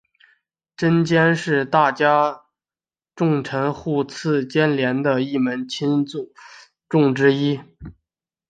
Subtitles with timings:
[0.75, 2.41] 鉴贞是大友家
[3.15, 6.33] 重臣户次鉴连的一门亲族
[6.89, 7.59] 众之一。